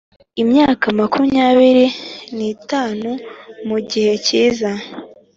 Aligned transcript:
imyaka 0.41 0.85
makumyabiri 0.99 1.85
n 2.35 2.37
itanu 2.53 3.09
Mu 3.67 3.77
gihe 3.89 4.11
kiza 4.25 4.71